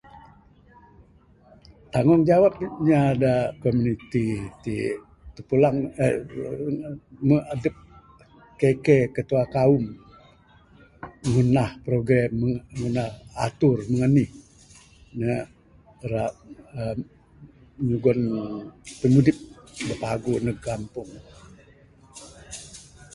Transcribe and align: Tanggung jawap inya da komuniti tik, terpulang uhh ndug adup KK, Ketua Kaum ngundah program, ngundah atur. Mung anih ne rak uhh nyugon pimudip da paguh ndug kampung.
Tanggung 1.93 2.23
jawap 2.29 2.53
inya 2.65 3.01
da 3.23 3.33
komuniti 3.61 4.23
tik, 4.63 4.93
terpulang 5.33 5.77
uhh 6.05 6.15
ndug 7.25 7.43
adup 7.53 7.75
KK, 8.59 8.85
Ketua 9.15 9.43
Kaum 9.55 9.83
ngundah 11.31 11.69
program, 11.87 12.33
ngundah 12.77 13.09
atur. 13.45 13.77
Mung 13.89 14.03
anih 14.07 14.31
ne 15.19 15.31
rak 16.11 16.33
uhh 16.79 16.97
nyugon 17.87 18.19
pimudip 18.99 19.37
da 19.87 19.95
paguh 20.03 20.37
ndug 20.43 20.59
kampung. 20.67 21.09